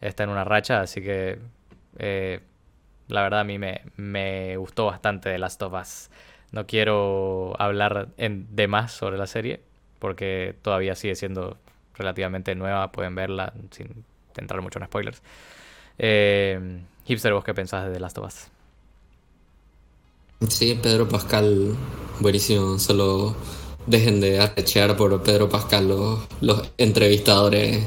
[0.00, 1.38] Está en una racha, así que
[1.98, 2.40] eh,
[3.08, 6.10] la verdad a mí me, me gustó bastante de Last of Us.
[6.52, 9.60] No quiero hablar en, de más sobre la serie,
[9.98, 11.58] porque todavía sigue siendo
[11.94, 14.04] relativamente nueva, pueden verla sin
[14.36, 15.22] entrar mucho en spoilers.
[15.98, 18.53] Eh, Hipster, ¿vos qué pensás de The Last of Us?
[20.48, 21.74] Sí, Pedro Pascal,
[22.20, 22.78] buenísimo.
[22.78, 23.34] Solo
[23.86, 27.84] dejen de arrechear por Pedro Pascal los, los entrevistadores.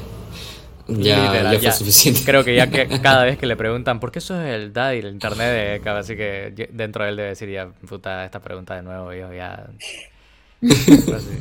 [0.88, 1.74] Ya, Literal, ya fue ya.
[1.74, 2.22] suficiente.
[2.24, 5.02] Creo que ya que cada vez que le preguntan por qué eso es el daddy
[5.02, 8.76] del internet de cada así que dentro de él debe decir ya puta esta pregunta
[8.76, 9.68] de nuevo yo ya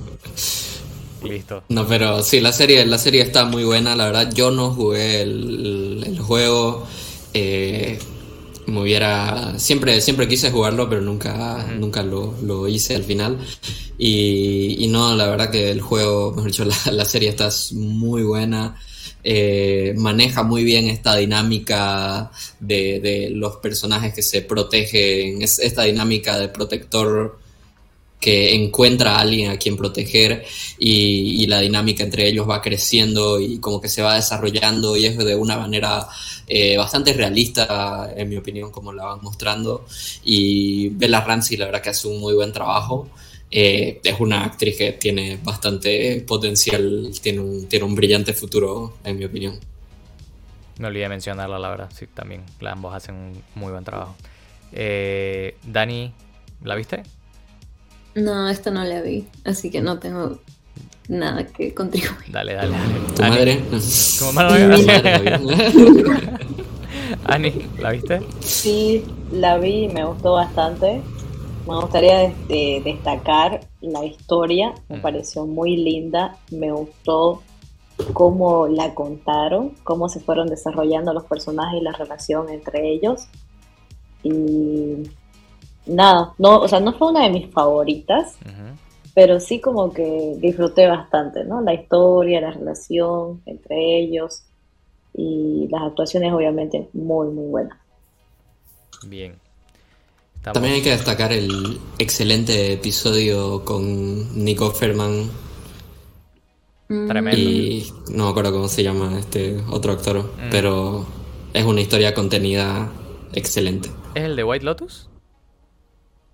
[1.21, 4.33] listo No, pero sí, la serie, la serie está muy buena, la verdad.
[4.33, 6.87] Yo no jugué el, el juego.
[7.35, 7.99] eh,
[8.67, 9.59] me hubiera.
[9.59, 13.39] Siempre, siempre quise jugarlo, pero nunca, nunca lo, lo hice al final.
[13.99, 18.23] Y, y no, la verdad que el juego, mejor dicho, la, la serie está muy
[18.23, 18.77] buena.
[19.25, 25.83] eh, maneja muy bien esta dinámica de, de los personajes que se protegen, es esta
[25.85, 27.39] dinámica de protector
[28.21, 30.45] que encuentra a alguien a quien proteger
[30.79, 35.17] y, la dinámica entre ellos va creciendo y como que se va desarrollando y es
[35.17, 36.09] de una manera
[36.49, 39.87] eh, bastante realista, en mi opinión, como la van mostrando.
[40.25, 43.09] Y Bella Ramsey, la verdad que hace un muy buen trabajo.
[43.49, 49.19] Eh, es una actriz que tiene bastante potencial, tiene un, tiene un brillante futuro, en
[49.19, 49.61] mi opinión.
[50.79, 54.15] me olvidé mencionarla la verdad sí también ambos hacen un muy buen trabajo
[54.73, 56.13] eh, Dani
[56.65, 57.03] ¿la viste?
[58.17, 60.39] No, esta no la vi, así que no tengo
[61.09, 62.33] nada que contribuir.
[62.33, 63.63] dale dale dale ¿Tu Ani, madre?
[67.25, 68.21] Ani ¿la viste?
[68.41, 71.01] Sí, la vi y me gustó bastante.
[71.67, 75.03] Me gustaría este, destacar la historia, me Mm.
[75.03, 77.43] pareció muy linda, me gustó
[78.13, 83.27] cómo la contaron, cómo se fueron desarrollando los personajes y la relación entre ellos.
[84.23, 85.09] Y
[85.87, 88.37] nada, no, o sea, no fue una de mis favoritas,
[89.15, 91.61] pero sí como que disfruté bastante, ¿no?
[91.63, 94.43] La historia, la relación entre ellos
[95.15, 97.79] y las actuaciones obviamente muy, muy buenas.
[99.07, 99.35] bien
[100.37, 105.29] Estamos- También hay que destacar el excelente episodio con Nico Ferman
[106.89, 107.37] Tremendo.
[107.37, 110.51] y no me acuerdo cómo se llama este otro actor, Mm.
[110.51, 111.05] pero
[111.53, 112.89] es una historia contenida
[113.33, 113.91] excelente.
[114.15, 115.09] ¿es el de White Lotus?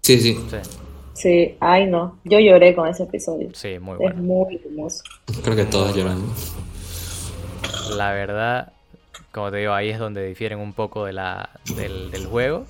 [0.04, 0.56] Sí, sí, sí
[1.14, 3.50] Sí, ay no, yo lloré con ese episodio.
[3.54, 5.04] sí muy Es bueno muy hermoso.
[5.44, 6.52] creo que todos lloramos.
[7.96, 8.72] La verdad,
[9.30, 12.66] como te digo, ahí es donde difieren un poco de la, del, del juego.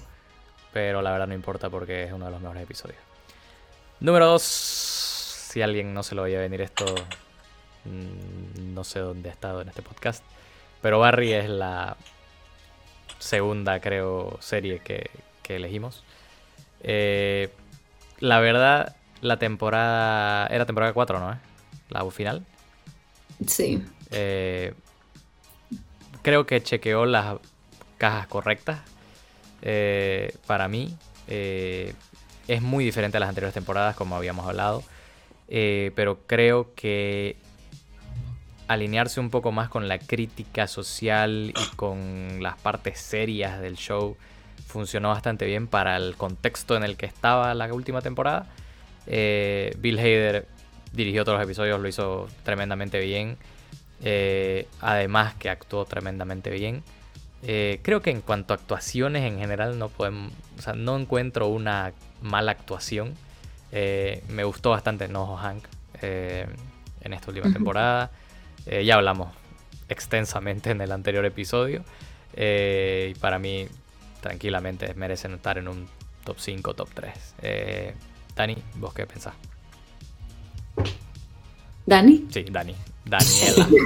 [0.74, 2.98] Pero la verdad no importa porque es uno de los mejores episodios.
[4.00, 4.42] Número 2.
[4.42, 6.84] Si alguien no se lo veía venir esto,
[7.86, 10.22] mm, no sé dónde ha estado en este podcast.
[10.82, 11.96] Pero Barry es la
[13.18, 15.08] segunda, creo, serie que,
[15.42, 16.04] que elegimos.
[16.82, 17.50] Eh,
[18.18, 20.46] la verdad, la temporada...
[20.48, 21.32] Era temporada 4, ¿no?
[21.32, 21.36] eh?
[21.88, 22.44] La final.
[23.46, 23.82] Sí.
[24.10, 24.74] Eh,
[26.22, 27.36] creo que chequeó las
[27.98, 28.80] cajas correctas.
[29.62, 30.96] Eh, para mí
[31.28, 31.94] eh,
[32.48, 34.82] es muy diferente a las anteriores temporadas, como habíamos hablado.
[35.48, 37.36] Pero creo que
[38.68, 44.16] alinearse un poco más con la crítica social y con las partes serias del show
[44.66, 48.46] funcionó bastante bien para el contexto en el que estaba la última temporada.
[49.06, 50.46] Eh, Bill Hader
[50.92, 53.36] dirigió todos los episodios, lo hizo tremendamente bien.
[54.04, 56.82] Eh, además que actuó tremendamente bien.
[57.44, 61.48] Eh, creo que en cuanto a actuaciones en general no podemos, o sea, no encuentro
[61.48, 63.14] una mala actuación.
[63.72, 65.64] Me gustó bastante Noho Hank
[66.02, 68.10] en esta última temporada.
[68.66, 69.34] Ya hablamos
[69.88, 71.82] extensamente en el anterior episodio.
[72.36, 73.66] Y para mí,
[74.22, 75.86] tranquilamente, merecen estar en un
[76.24, 77.12] top 5, top 3.
[77.42, 77.94] Eh,
[78.34, 79.34] Dani, ¿vos qué pensás?
[81.84, 82.26] ¿Dani?
[82.30, 82.74] Sí, Dani.
[83.04, 83.68] Daniela.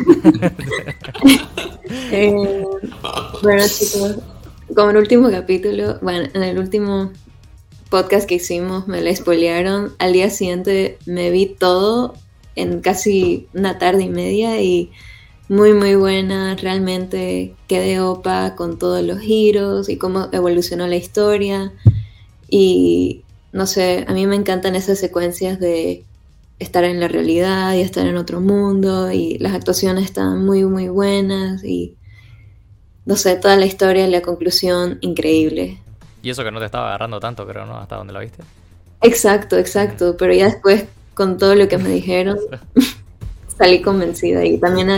[2.11, 2.65] Eh,
[3.43, 4.17] bueno, chicos,
[4.75, 7.13] como el último capítulo, bueno, en el último
[7.91, 9.95] podcast que hicimos me la spoilearon.
[9.99, 12.15] Al día siguiente me vi todo
[12.57, 14.91] en casi una tarde y media y
[15.49, 16.57] muy muy buena.
[16.57, 21.73] Realmente quedé opa con todos los giros y cómo evolucionó la historia.
[22.49, 26.05] Y no sé, a mí me encantan esas secuencias de
[26.59, 30.89] estar en la realidad y estar en otro mundo y las actuaciones están muy muy
[30.89, 31.97] buenas y
[33.05, 35.79] no sé, toda la historia, la conclusión, increíble.
[36.23, 37.77] y eso que no te estaba agarrando tanto, creo, ¿no?
[37.77, 38.43] Hasta donde lo viste.
[39.01, 42.39] Exacto, exacto, pero ya después con todo lo que me dijeron,
[43.59, 44.91] salí convencida y también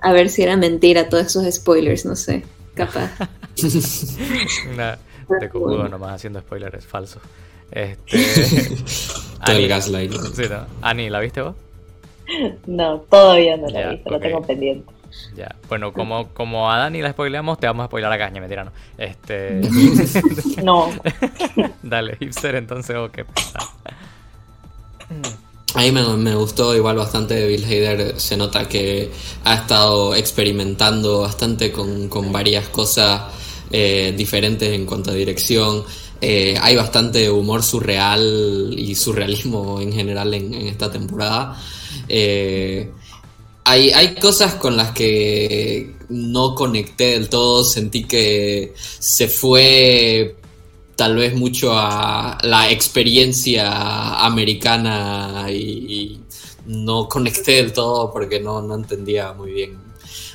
[0.00, 3.10] a, ver si era mentira todos esos spoilers, no sé, capaz.
[4.72, 4.98] Una
[5.40, 7.22] de cojudo nomás haciendo spoilers falsos.
[7.70, 8.18] Este.
[9.44, 10.12] Todo el gaslight.
[10.34, 10.66] Sí, ¿no?
[10.82, 11.54] Ani, ¿la viste vos?
[12.66, 14.22] No, todavía no la he visto, lo ok.
[14.22, 14.92] tengo pendiente.
[15.34, 15.54] Ya.
[15.68, 18.72] Bueno, como, como a Dani la spoileamos, te vamos a spoilar a Caña, mentira, no.
[18.98, 19.60] Este.
[20.62, 20.90] No,
[21.82, 23.58] Dale, hipster, entonces, ¿o qué pasa?
[25.74, 28.18] A mí me, me gustó igual bastante Bill Hader.
[28.18, 29.10] Se nota que
[29.44, 33.22] ha estado experimentando bastante con, con varias cosas
[33.70, 35.84] eh, diferentes en cuanto a dirección.
[36.20, 41.60] Eh, hay bastante humor surreal y surrealismo en general en, en esta temporada.
[42.08, 42.90] Eh,
[43.64, 47.62] hay, hay cosas con las que no conecté del todo.
[47.62, 50.37] Sentí que se fue
[50.98, 56.18] tal vez mucho a la experiencia americana y,
[56.66, 59.78] no conecté del todo porque no, no entendía muy bien.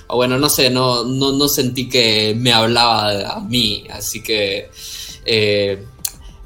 [0.07, 4.69] O bueno, no sé, no, no, no sentí que me hablaba a mí, así que
[5.25, 5.85] eh,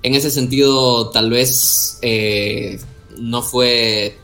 [0.02, 2.80] en ese sentido tal vez eh,
[3.18, 4.18] no fue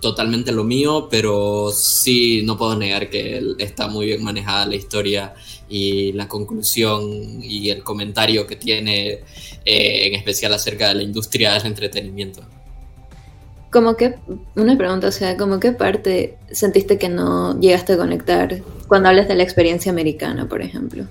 [0.00, 5.34] totalmente lo mío, pero sí no puedo negar que está muy bien manejada la historia
[5.68, 9.20] y la conclusión y el comentario que tiene
[9.64, 12.42] eh, en especial acerca de la industria del entretenimiento.
[13.70, 14.14] Como que,
[14.54, 19.28] una pregunta, o sea, como qué parte sentiste que no llegaste a conectar cuando hablas
[19.28, 21.04] de la experiencia americana, por ejemplo?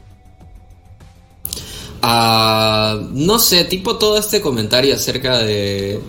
[2.01, 5.99] Ah, no sé, tipo todo este comentario acerca de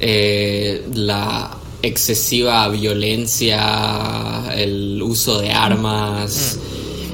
[0.00, 6.58] eh, la excesiva violencia, el uso de armas,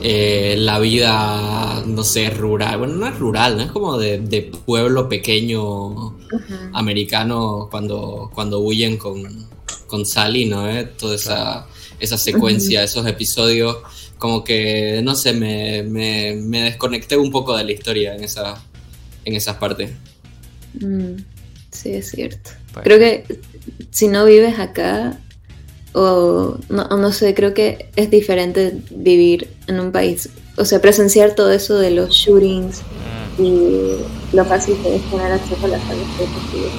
[0.09, 2.79] eh, la vida, no sé, rural.
[2.79, 3.65] Bueno, no es rural, ¿no?
[3.65, 6.17] Es como de, de pueblo pequeño
[6.73, 9.49] americano cuando, cuando huyen con,
[9.89, 10.71] con Sally, ¿no?
[10.71, 10.85] ¿Eh?
[10.97, 11.67] Toda esa,
[11.99, 13.79] esa secuencia, esos episodios,
[14.17, 18.63] como que, no sé, me, me, me desconecté un poco de la historia en, esa,
[19.25, 19.91] en esas partes.
[20.75, 21.17] Mm,
[21.73, 22.51] sí, es cierto.
[22.85, 23.25] Creo que
[23.91, 25.19] si no vives acá,
[25.97, 30.29] o no, no sé, creo que es diferente vivir en un país.
[30.59, 32.83] O sea, presenciar todo eso de los shootings
[33.39, 33.97] Mm, y
[34.33, 36.73] lo fácil que es tener acceso a las salas de testigos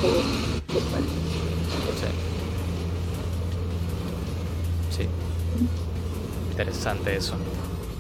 [4.89, 5.03] sí.
[5.03, 5.08] Sí.
[6.51, 7.36] Interesante eso.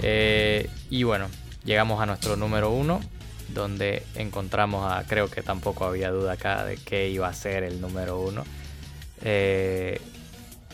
[0.01, 1.27] Eh, y bueno,
[1.63, 2.99] llegamos a nuestro número uno,
[3.53, 7.79] donde encontramos a, creo que tampoco había duda acá de qué iba a ser el
[7.79, 8.43] número uno.
[9.23, 9.99] Eh,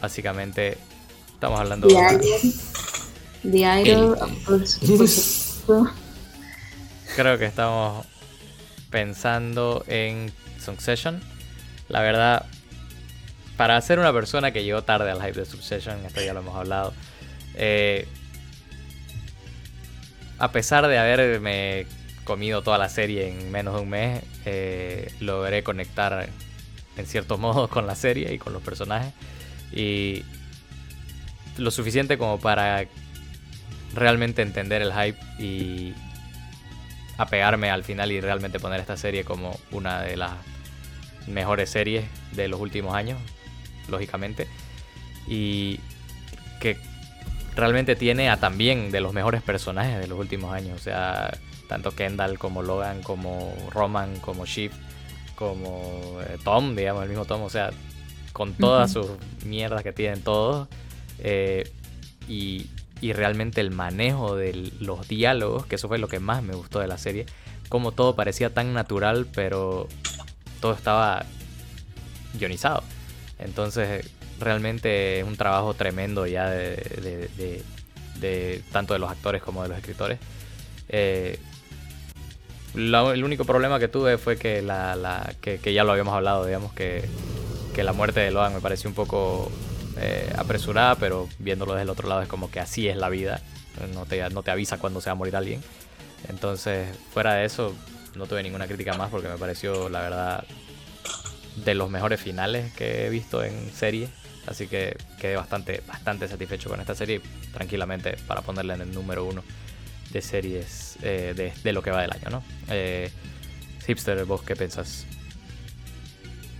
[0.04, 0.78] básicamente,
[1.34, 1.96] estamos hablando de...
[3.42, 4.18] The Idol,
[4.50, 5.08] El-.
[7.16, 8.06] Creo que estamos
[8.90, 11.22] pensando en Succession.
[11.88, 12.46] La verdad,
[13.56, 16.58] para ser una persona que llegó tarde al hype de Succession, esto ya lo hemos
[16.58, 16.94] hablado,
[17.56, 18.06] eh,
[20.38, 21.88] a pesar de haberme
[22.26, 26.28] comido toda la serie en menos de un mes, eh, logré conectar
[26.98, 29.14] en ciertos modos con la serie y con los personajes.
[29.74, 30.24] Y
[31.58, 32.86] lo suficiente como para
[33.94, 35.94] realmente entender el hype y
[37.18, 40.32] apegarme al final y realmente poner esta serie como una de las
[41.28, 43.20] mejores series de los últimos años,
[43.88, 44.48] lógicamente.
[45.28, 45.80] Y
[46.60, 46.78] que
[47.56, 50.80] realmente tiene a también de los mejores personajes de los últimos años.
[50.80, 51.32] O sea,
[51.68, 54.72] tanto Kendall como Logan, como Roman, como Shiv,
[55.36, 57.44] como eh, Tom, digamos, el mismo Tom.
[57.44, 57.72] O sea,
[58.34, 59.08] con todas sus
[59.46, 60.68] mierdas que tienen todos.
[61.20, 61.72] eh,
[62.28, 62.68] y,
[63.02, 66.80] y realmente el manejo de los diálogos, que eso fue lo que más me gustó
[66.80, 67.26] de la serie.
[67.70, 69.88] Como todo parecía tan natural, pero
[70.62, 71.26] todo estaba
[72.40, 72.82] guionizado.
[73.40, 77.64] Entonces, realmente es un trabajo tremendo ya de, de- de-
[78.20, 80.18] de tanto de los actores como de los escritores.
[80.90, 81.38] Eh,
[82.74, 86.14] la- el único problema que tuve fue que, la, la- que, que ya lo habíamos
[86.16, 87.04] hablado, digamos, que,
[87.74, 89.52] que la muerte de Logan me pareció un poco
[89.98, 93.42] eh, apresurada, pero viéndolo desde el otro lado es como que así es la vida.
[93.94, 95.62] No te, no te avisa cuando se va a morir alguien.
[96.30, 97.76] Entonces, fuera de eso,
[98.16, 100.44] no tuve ninguna crítica más porque me pareció, la verdad,
[101.66, 104.08] de los mejores finales que he visto en serie.
[104.46, 107.22] Así que quedé bastante, bastante satisfecho con esta serie.
[107.52, 109.44] Tranquilamente para ponerla en el número uno
[110.12, 112.44] de series eh, de, de lo que va del año, ¿no?
[112.70, 113.10] Eh,
[113.88, 115.06] Hipster, ¿vos qué pensás?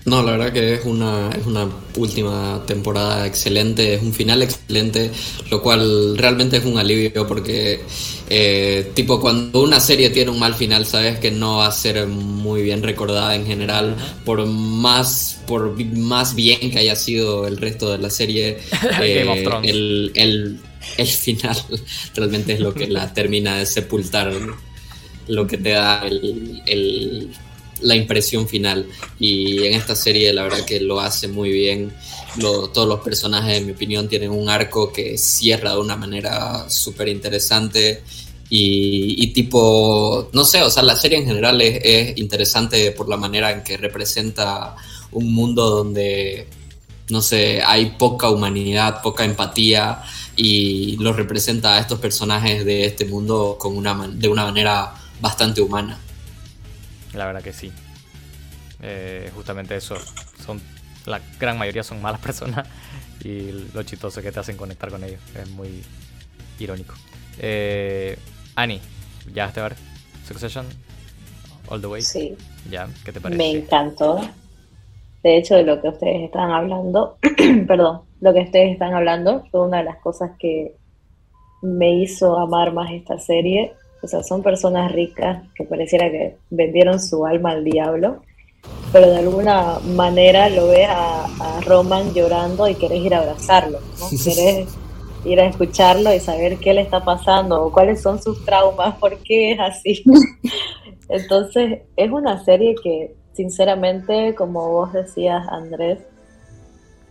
[0.06, 5.10] No, la verdad que es una, es una última temporada excelente, es un final excelente,
[5.50, 7.82] lo cual realmente es un alivio porque,
[8.30, 12.06] eh, tipo, cuando una serie tiene un mal final, sabes que no va a ser
[12.08, 13.96] muy bien recordada en general,
[14.26, 18.58] por más, por más bien que haya sido el resto de la serie.
[19.02, 20.60] Eh, el, el,
[20.98, 21.58] el final
[22.16, 24.34] realmente es lo que la termina de sepultar,
[25.28, 27.30] lo que te da el, el
[27.84, 28.88] la impresión final.
[29.20, 31.94] Y en esta serie la verdad que lo hace muy bien.
[32.40, 37.08] todos los personajes, en mi opinión, tienen un arco que cierra de una manera súper
[37.08, 38.04] interesante.
[38.50, 43.52] Y, tipo, no sé, o sea, la serie en general es, interesante por la manera
[43.52, 44.76] en que representa
[45.12, 46.48] un mundo donde,
[47.10, 50.04] no sé, hay poca humanidad, poca empatía
[50.36, 55.62] y lo representa a estos personajes de este mundo con una, de una manera bastante
[55.62, 56.00] humana.
[57.14, 57.72] La verdad que sí.
[58.82, 59.96] Eh, justamente eso.
[60.46, 60.62] Son,
[61.06, 62.68] la gran mayoría son malas personas
[63.24, 65.22] y lo chistoso que te hacen conectar con ellos.
[65.36, 65.84] Es muy
[66.60, 66.96] irónico.
[67.40, 68.18] Eh,
[68.56, 68.82] Annie,
[69.34, 69.76] ¿ya a ver
[70.28, 70.66] Succession?
[71.68, 72.02] All the way.
[72.02, 72.36] Sí.
[72.70, 72.88] ¿Ya?
[73.06, 73.38] ¿Qué te parece?
[73.38, 74.22] Me encantó.
[75.24, 77.18] De hecho, de lo que ustedes están hablando,
[77.68, 80.76] perdón, lo que ustedes están hablando fue una de las cosas que
[81.62, 83.74] me hizo amar más esta serie
[84.04, 88.22] o sea, son personas ricas que pareciera que vendieron su alma al diablo,
[88.92, 91.30] pero de alguna manera lo ves a,
[91.66, 94.10] Roman llorando y querés ir a abrazarlo, ¿no?
[94.10, 94.78] Querés
[95.24, 99.18] ir a escucharlo y saber qué le está pasando o cuáles son sus traumas, por
[99.20, 100.04] qué es así.
[101.10, 106.00] Entonces, es una serie que, sinceramente, como vos decías, Andrés,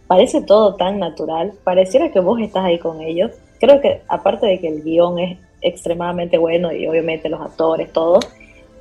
[0.06, 3.30] parece todo tan natural, pareciera que vos estás ahí con ellos.
[3.58, 8.20] Creo que, aparte de que el guion es extremadamente bueno y obviamente los actores, todo.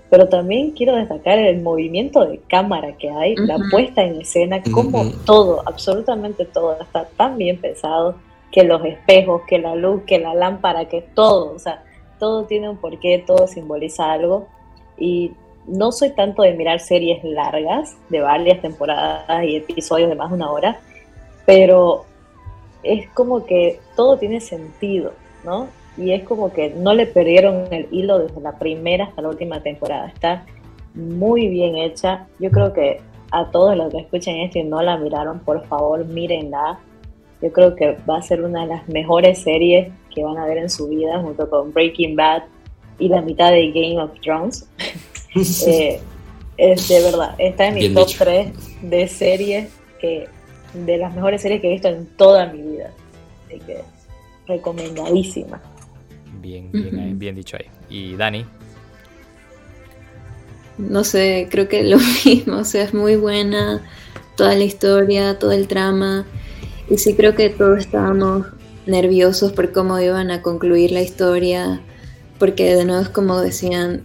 [0.10, 5.10] Pero también quiero destacar el movimiento de cámara que hay, la puesta en escena, como
[5.26, 8.16] todo, absolutamente todo, está tan bien pensado,
[8.52, 11.84] que los espejos, que la luz, que la lámpara, que todo, o sea,
[12.20, 14.48] todo tiene un porqué, todo simboliza algo.
[14.98, 15.32] Y
[15.66, 20.36] no soy tanto de mirar series largas, de varias temporadas y episodios de más de
[20.36, 20.80] una hora,
[21.46, 22.06] pero
[22.84, 25.14] es como que todo tiene sentido,
[25.44, 25.68] ¿no?
[25.98, 29.62] Y es como que no le perdieron el hilo desde la primera hasta la última
[29.62, 30.08] temporada.
[30.08, 30.46] Está
[30.94, 32.28] muy bien hecha.
[32.40, 36.06] Yo creo que a todos los que escuchen esto y no la miraron, por favor,
[36.06, 36.80] mírenla.
[37.42, 40.58] Yo creo que va a ser una de las mejores series que van a ver
[40.58, 42.44] en su vida, junto con Breaking Bad
[43.00, 44.70] y la mitad de Game of Thrones.
[45.68, 46.00] eh,
[46.58, 49.70] es de verdad, está en mi top 3 de series
[50.00, 50.28] que
[50.74, 52.92] de las mejores series que he visto en toda mi vida.
[53.48, 53.82] Así que
[54.48, 55.62] recomendadísima.
[56.42, 57.68] Bien, bien, bien dicho ahí.
[57.90, 58.46] ¿Y Dani?
[60.78, 63.82] No sé, creo que lo mismo, o sea, es muy buena
[64.36, 66.26] toda la historia, todo el trama.
[66.90, 68.48] Y sí creo que todos estábamos
[68.86, 71.82] nerviosos por cómo iban a concluir la historia,
[72.40, 74.04] porque de nuevo es como decían,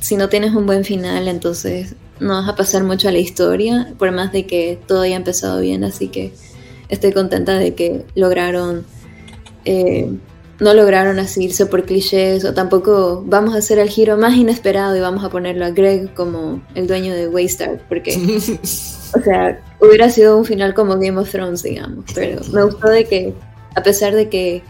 [0.00, 3.92] si no tienes un buen final, entonces no vas a pasar mucho a la historia,
[3.98, 6.32] por más de que todo haya empezado bien, así que
[6.88, 8.86] estoy contenta de que lograron
[9.64, 10.10] eh,
[10.60, 14.96] no lograron así irse por clichés o tampoco vamos a hacer el giro más inesperado
[14.96, 18.12] y vamos a ponerlo a Greg como el dueño de Waystar porque
[19.14, 23.04] o sea hubiera sido un final como Game of Thrones digamos pero me gustó de
[23.04, 23.34] que
[23.74, 24.62] a pesar de que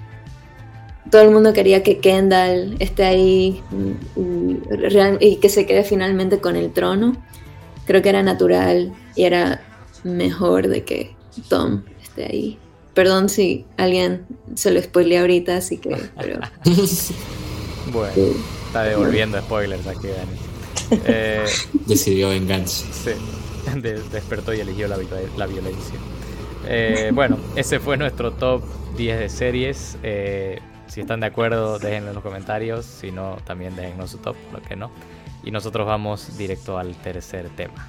[1.11, 3.63] todo el mundo quería que Kendall esté ahí
[4.17, 4.59] y,
[5.21, 7.15] y que se quede finalmente con el trono
[7.87, 9.61] creo que era natural y era
[10.03, 11.15] mejor de que
[11.49, 12.59] Tom esté ahí
[12.95, 15.97] Perdón si alguien se lo spoileé ahorita, así que.
[16.17, 16.41] Pero...
[17.93, 18.13] bueno,
[18.67, 21.03] está devolviendo spoilers aquí, Dani.
[21.05, 21.45] Eh,
[21.87, 22.87] Decidió venganza.
[22.93, 23.11] Sí,
[24.13, 24.97] despertó y eligió la,
[25.37, 25.99] la violencia.
[26.67, 28.63] Eh, bueno, ese fue nuestro top
[28.97, 29.99] 10 de series.
[30.03, 32.85] Eh, si están de acuerdo, déjenlo en los comentarios.
[32.85, 34.91] Si no, también déjennos su top, lo que no.
[35.43, 37.89] Y nosotros vamos directo al tercer tema.